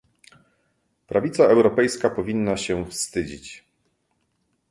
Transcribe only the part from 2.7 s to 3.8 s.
wstydzić!